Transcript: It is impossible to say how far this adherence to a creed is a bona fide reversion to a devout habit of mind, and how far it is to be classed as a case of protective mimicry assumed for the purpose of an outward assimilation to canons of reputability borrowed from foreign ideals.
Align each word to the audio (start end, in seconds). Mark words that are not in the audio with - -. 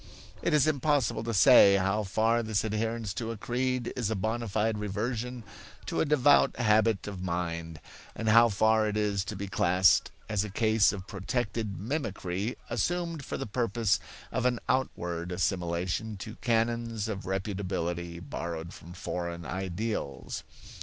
It 0.41 0.51
is 0.51 0.65
impossible 0.65 1.21
to 1.25 1.31
say 1.31 1.75
how 1.75 2.01
far 2.01 2.41
this 2.41 2.63
adherence 2.63 3.13
to 3.13 3.29
a 3.29 3.37
creed 3.37 3.93
is 3.95 4.09
a 4.09 4.15
bona 4.15 4.47
fide 4.47 4.79
reversion 4.79 5.43
to 5.85 6.01
a 6.01 6.05
devout 6.05 6.57
habit 6.57 7.05
of 7.07 7.21
mind, 7.21 7.79
and 8.15 8.27
how 8.27 8.49
far 8.49 8.87
it 8.87 8.97
is 8.97 9.23
to 9.25 9.35
be 9.35 9.47
classed 9.47 10.09
as 10.27 10.43
a 10.43 10.49
case 10.49 10.91
of 10.91 11.05
protective 11.05 11.77
mimicry 11.77 12.55
assumed 12.67 13.23
for 13.23 13.37
the 13.37 13.45
purpose 13.45 13.99
of 14.31 14.47
an 14.47 14.59
outward 14.67 15.31
assimilation 15.31 16.17
to 16.17 16.33
canons 16.37 17.07
of 17.07 17.25
reputability 17.27 18.19
borrowed 18.27 18.73
from 18.73 18.93
foreign 18.93 19.45
ideals. 19.45 20.43